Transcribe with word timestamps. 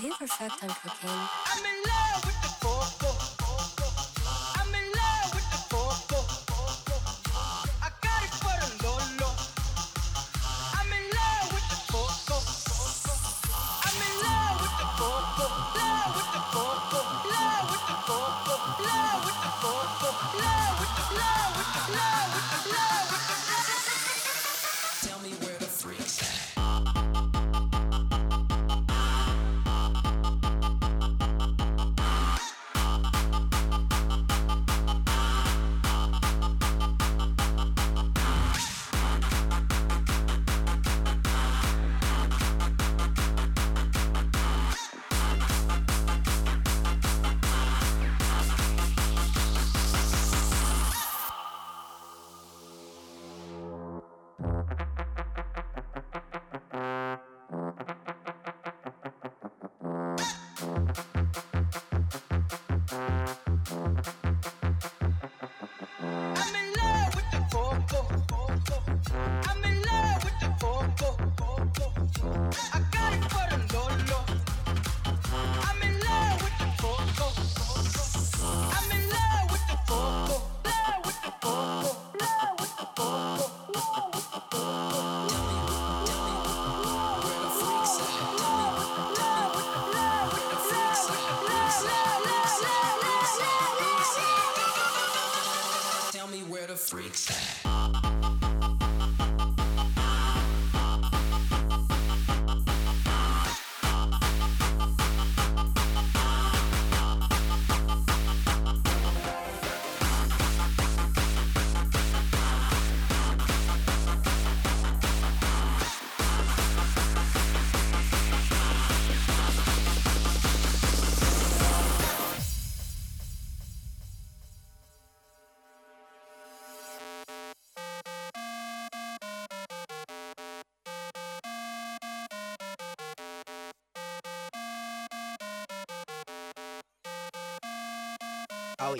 We 0.00 0.10
were 0.10 0.14
on 0.20 0.50
cocaine. 0.50 1.28
I'm 1.46 1.64
in 1.64 1.82
love 1.88 2.24
with 2.24 2.40
the 2.40 2.48
4-4. 2.66 3.37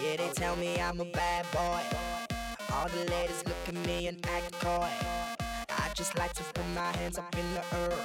Yeah, 0.01 0.17
they 0.17 0.29
tell 0.33 0.55
me 0.55 0.81
I'm 0.81 1.01
a 1.01 1.05
bad 1.07 1.45
boy. 1.51 1.83
All 2.73 2.89
the 2.89 3.11
ladies 3.11 3.43
look 3.47 3.57
at 3.67 3.75
me 3.87 4.07
and 4.07 4.17
act 4.29 4.53
coy. 4.61 4.89
I 5.71 5.91
just 5.95 6.17
like 6.17 6.33
to 6.35 6.45
put 6.55 6.65
my 6.73 6.93
hands 6.99 7.19
up 7.19 7.35
in 7.37 7.55
the 7.55 7.65
air. 7.77 7.99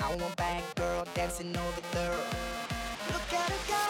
I 0.00 0.14
want 0.14 0.36
bad 0.36 0.62
girl 0.76 1.04
dancing 1.14 1.56
over 1.56 1.80
the 1.80 1.96
dirt. 1.98 2.26
Look 3.12 3.32
at 3.32 3.50
her 3.50 3.68
go. 3.68 3.89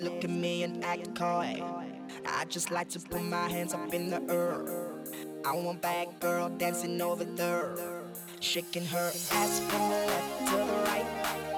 Look 0.00 0.24
at 0.24 0.30
me 0.30 0.62
and 0.62 0.82
act 0.84 1.14
coy. 1.14 1.62
I 2.26 2.44
just 2.46 2.70
like 2.70 2.88
to 2.90 3.00
put 3.00 3.22
my 3.22 3.48
hands 3.48 3.74
up 3.74 3.92
in 3.92 4.10
the 4.10 4.22
air. 4.32 4.64
I 5.44 5.54
want 5.54 5.82
bad 5.82 6.08
girl 6.20 6.48
dancing 6.48 7.00
over 7.00 7.24
there. 7.24 7.74
Shaking 8.40 8.86
her 8.86 9.10
ass 9.32 9.60
from 9.60 9.90
the 9.90 9.96
left 10.06 10.48
to 10.48 10.56
the 10.56 10.78
right. 10.88 11.06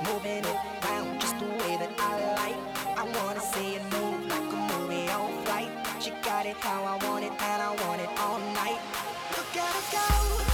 Moving 0.07 0.45
it 0.45 0.85
round 0.85 1.21
just 1.21 1.39
the 1.39 1.47
way 1.47 1.77
that 1.79 1.93
I 1.99 2.13
like. 2.41 2.99
I 2.99 3.05
wanna 3.17 3.41
see 3.41 3.77
it 3.77 3.83
move 3.93 4.27
like 4.27 4.53
a 4.53 4.79
movie 4.79 5.09
on 5.11 5.45
flight. 5.45 5.71
She 6.01 6.11
got 6.23 6.47
it 6.47 6.57
how 6.57 6.83
I 6.85 7.07
want 7.07 7.25
it 7.25 7.31
and 7.31 7.63
I 7.63 7.87
want 7.87 8.01
it 8.01 8.09
all 8.19 8.39
night. 8.55 8.81
Look 9.37 9.57
at 9.57 9.75
her 9.75 10.45
go. 10.47 10.54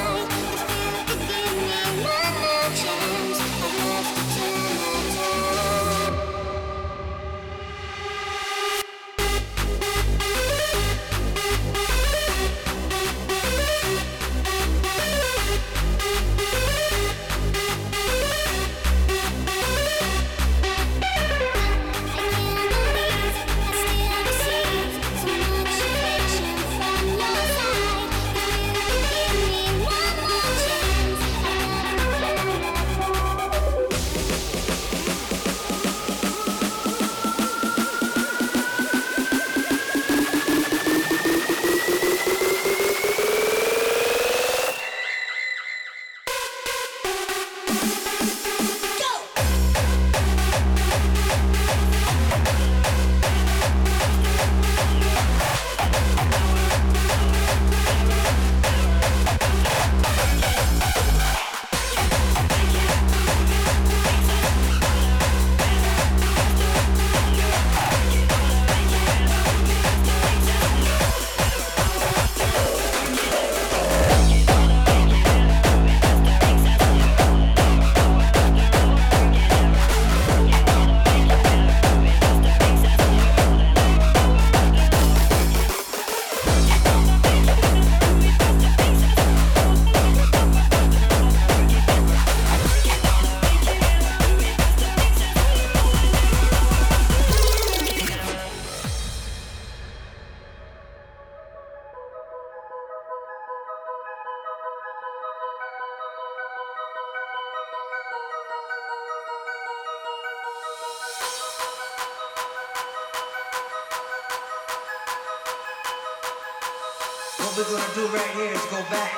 What 117.37 117.57
we're 117.57 117.63
gonna 117.63 117.95
do 117.95 118.07
right 118.07 118.31
here 118.35 118.53
is 118.53 118.65
go 118.65 118.81
back, 118.89 119.11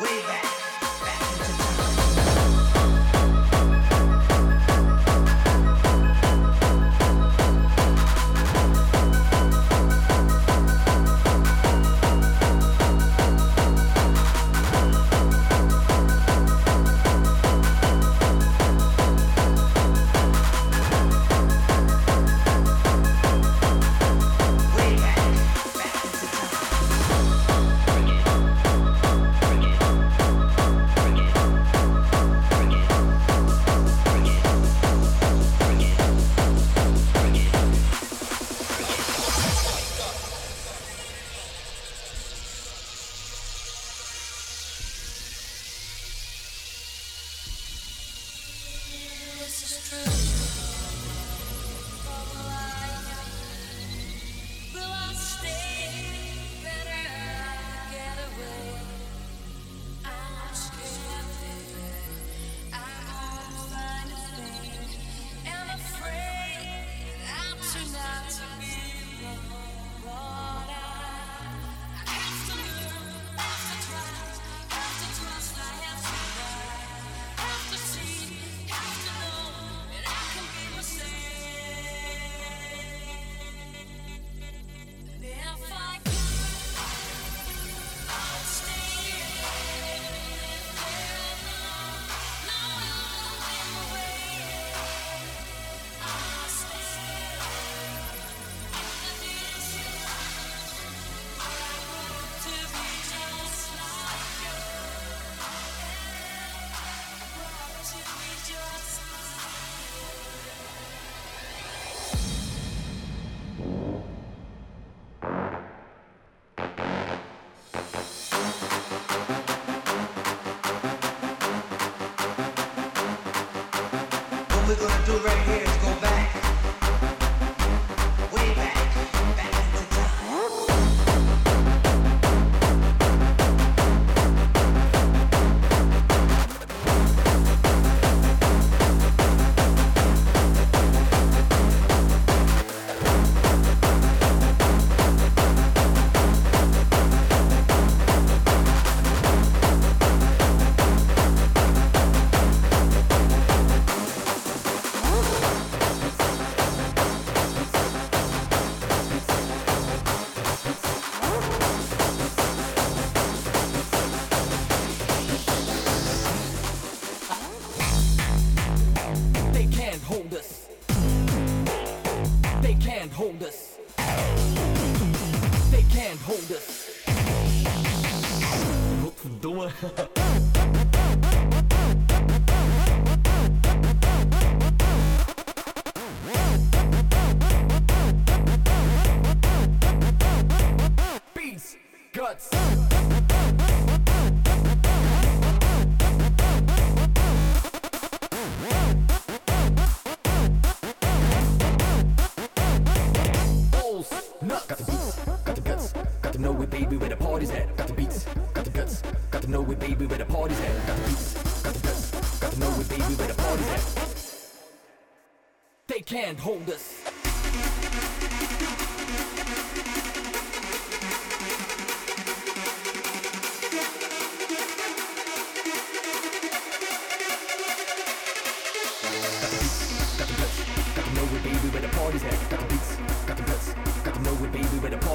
way 0.00 0.22
back. 0.26 0.49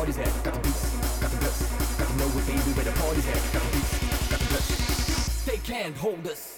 party's 0.06 0.20
at. 0.20 0.44
Got 0.44 0.54
the 0.54 0.60
beats, 0.60 1.20
got 1.20 1.32
the 1.32 1.38
guts, 1.38 1.98
got 1.98 2.08
to 2.08 2.18
know 2.18 2.28
it, 2.28 2.46
baby, 2.46 2.72
where 2.74 2.86
the 2.86 2.92
party's 2.92 3.28
at. 3.28 3.54
Got 3.54 3.64
the 3.64 3.78
beats, 3.78 4.30
got 4.30 4.40
the 4.40 4.54
guts. 4.54 5.46
They 5.46 5.58
can't 5.58 5.98
hold 5.98 6.28
us. 6.28 6.55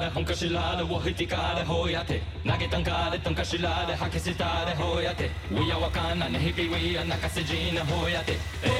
de 0.00 0.08
honka 0.14 0.34
shilade 0.34 0.82
wo 0.90 0.98
hiti 0.98 1.26
ka 1.26 1.54
de 1.56 3.18
tanka 3.18 3.44
shilade 3.44 3.92
hakisita 4.00 4.64
de 4.66 4.72
hoyate 4.80 5.30
wiya 5.50 5.76
wakana 5.78 6.28
nehi 6.28 6.52
wiya 6.52 7.04
nakase. 7.04 8.75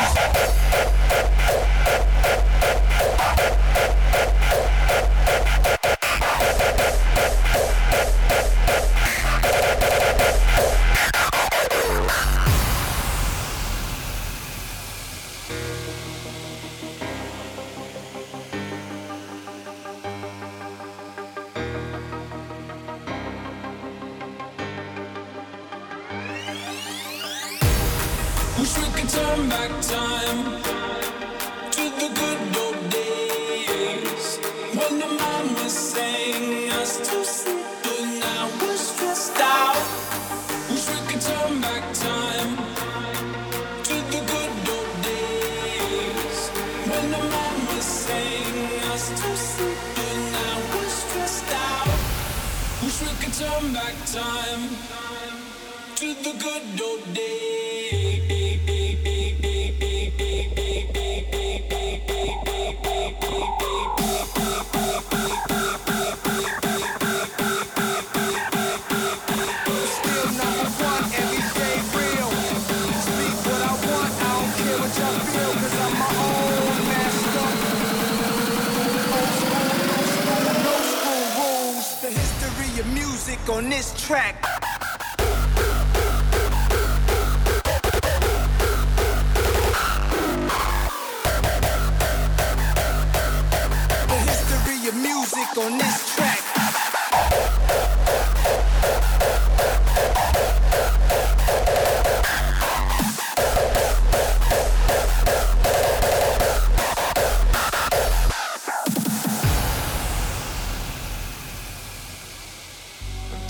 Thank 0.00 1.92
you. 2.02 2.07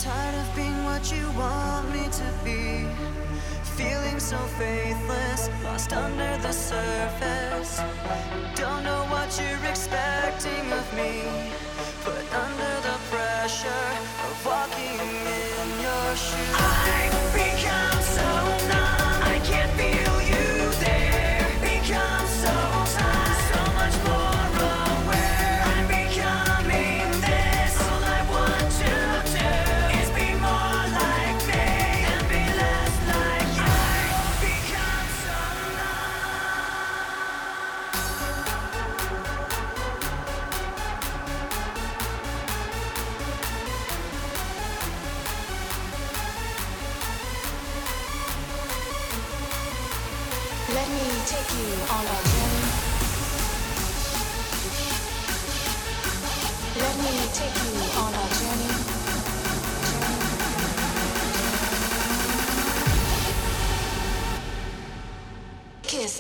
Tired 0.09 0.37
of 0.37 0.57
being 0.57 0.85
what 0.85 1.13
you 1.13 1.31
want 1.33 1.93
me 1.93 2.05
to 2.09 2.29
be. 2.43 2.87
Feeling 3.77 4.19
so 4.19 4.39
faithless, 4.59 5.51
lost 5.63 5.93
under 5.93 6.39
the 6.39 6.51
surface. 6.51 7.83
Don't 8.55 8.85
know 8.85 9.05
what 9.13 9.29
you're 9.39 9.71
expecting 9.71 10.73
of 10.73 10.87
me. 10.97 11.13
But 12.07 12.25
under 12.45 12.75
the 12.89 12.97
pressure 13.11 13.89
of 14.25 14.47
walking 14.47 14.99
in 14.99 15.69
your 15.85 16.17
shoes. 16.17 16.57
I 16.57 17.18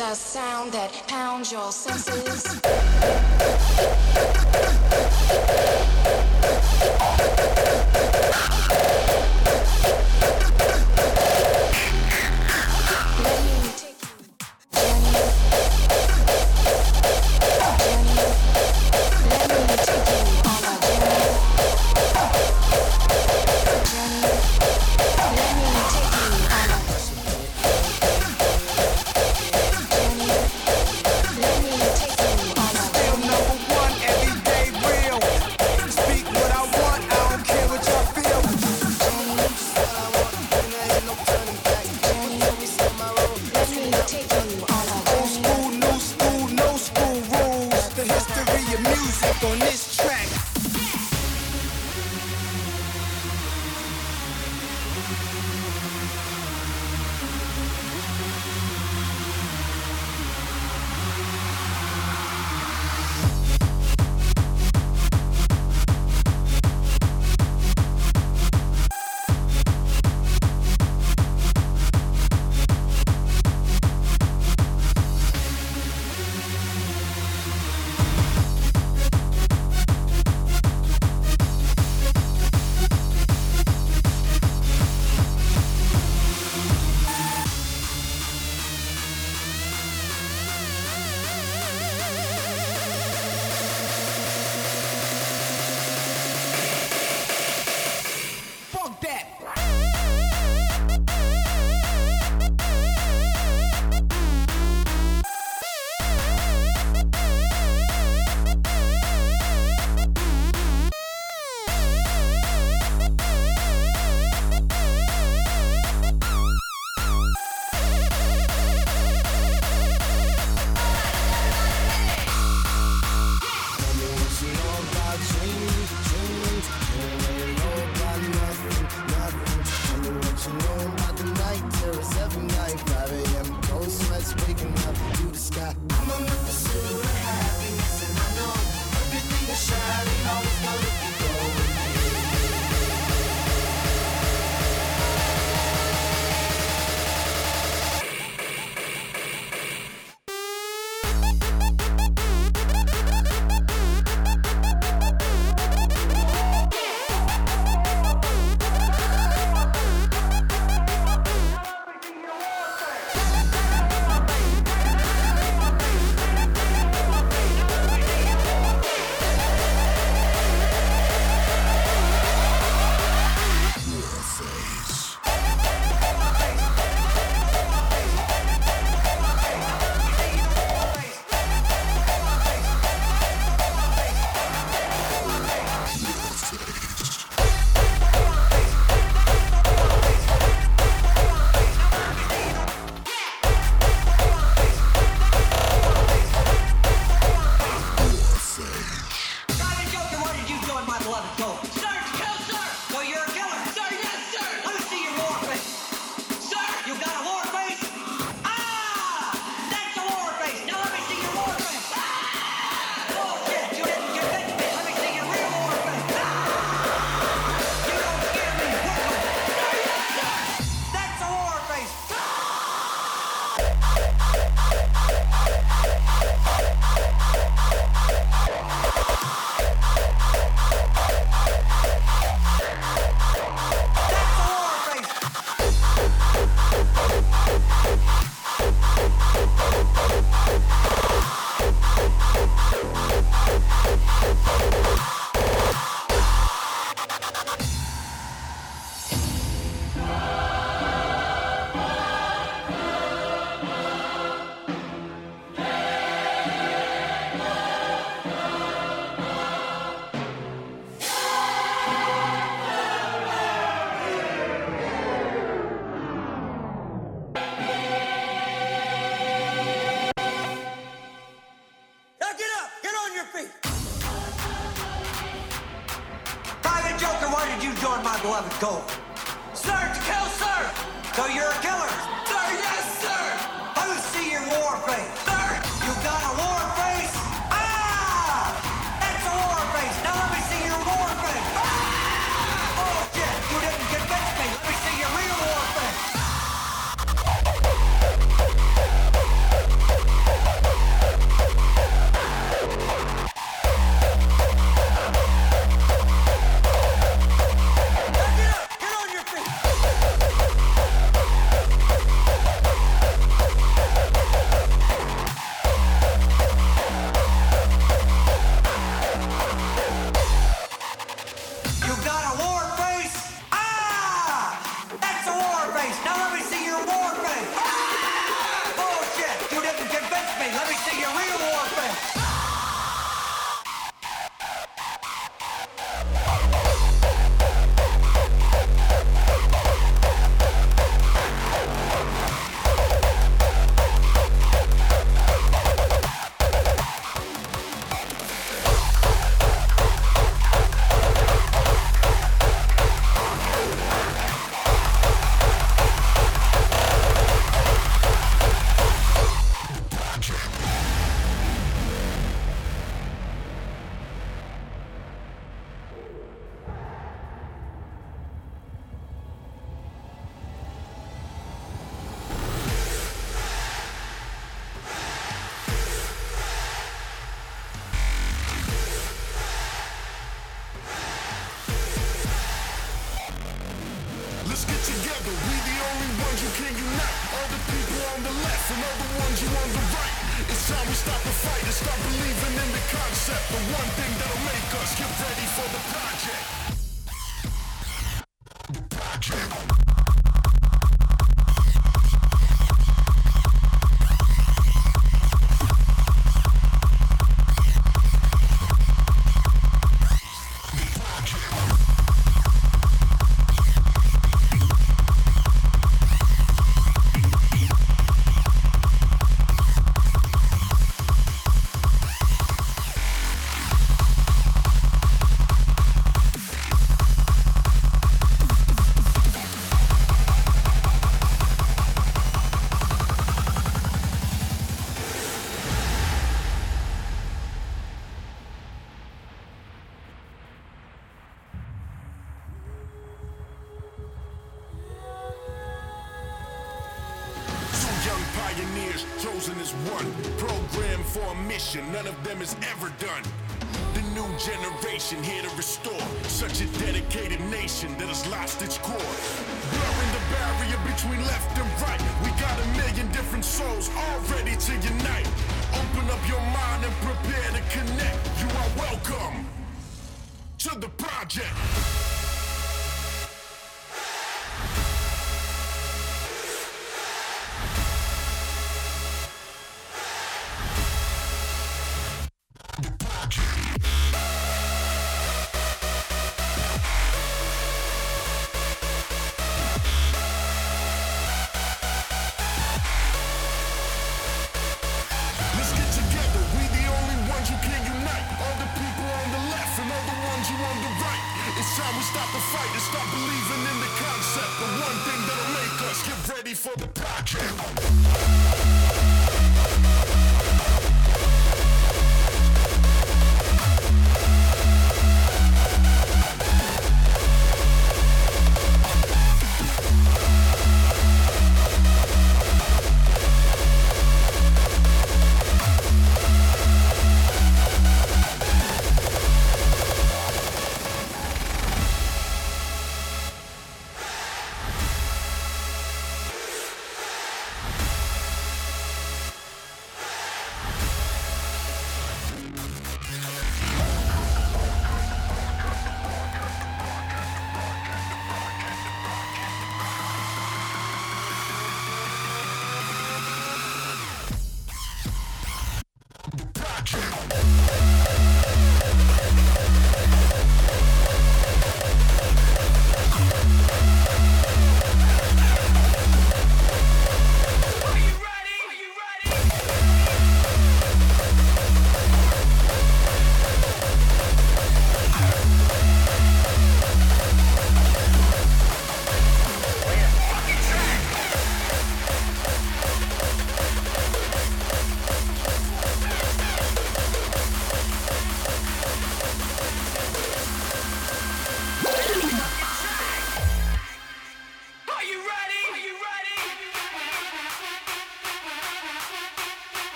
the 0.00 0.14
sound 0.14 0.72
that 0.72 0.90
pounds 1.08 1.52
your 1.52 1.70
senses. 1.70 2.58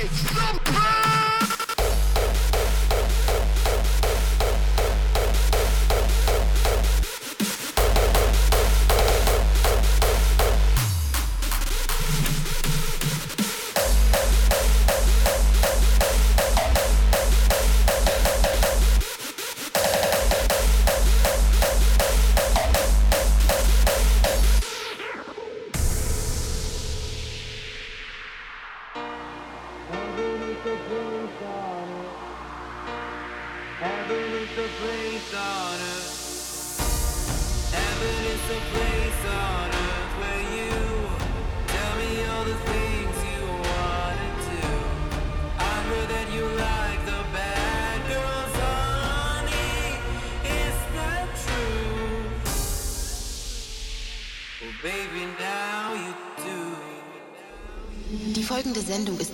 Heaven 0.00 0.99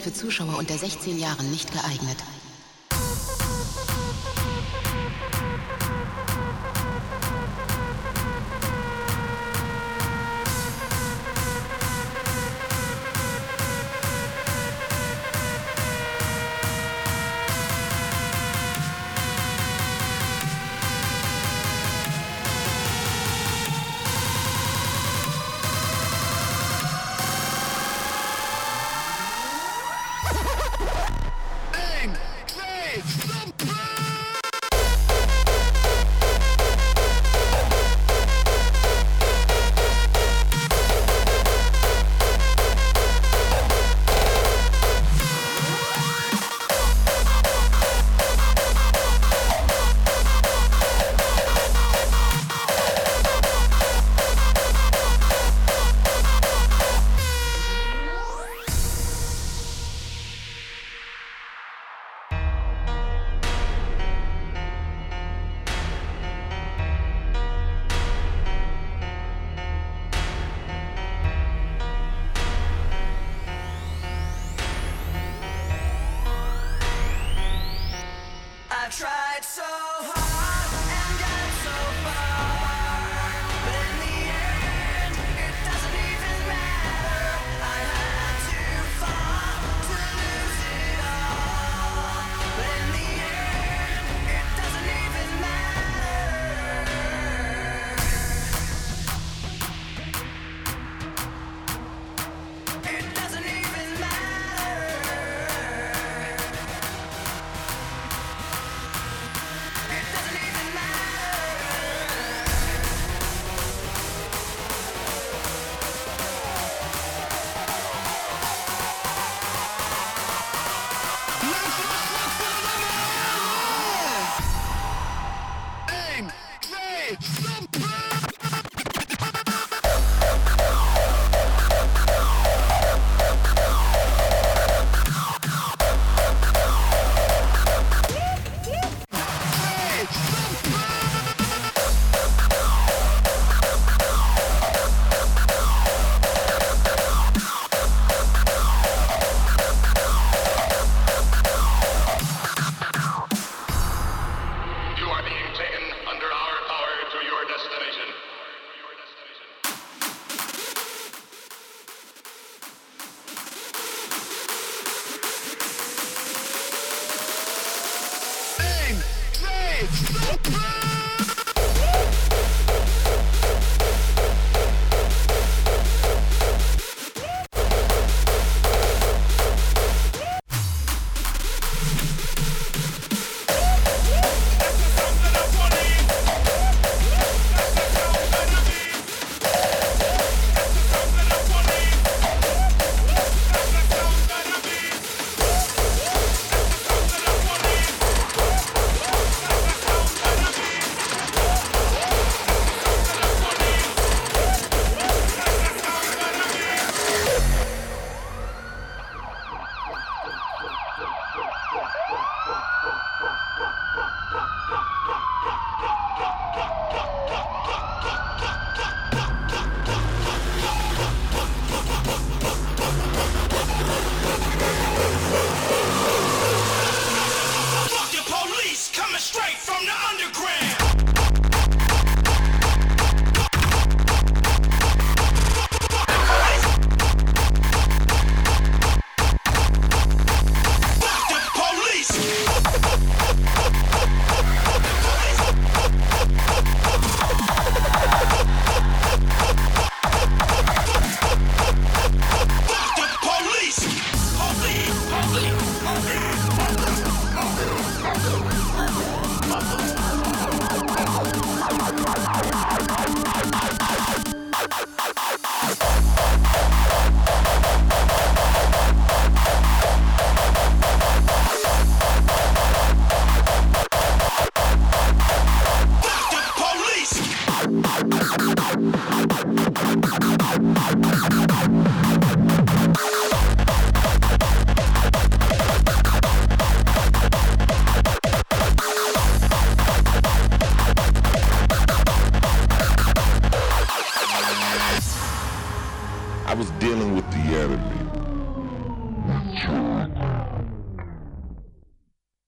für 0.06 0.12
Zuschauer 0.12 0.56
unter 0.56 0.78
16 0.78 1.18
Jahren 1.18 1.50
nicht 1.50 1.72
geeignet. 1.72 2.18